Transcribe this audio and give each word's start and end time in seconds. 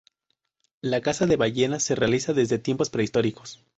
La 0.81 1.01
caza 1.01 1.27
de 1.27 1.35
ballenas 1.35 1.83
se 1.83 1.93
realiza 1.93 2.33
desde 2.33 2.57
tiempos 2.57 2.89
prehistóricos. 2.89 3.63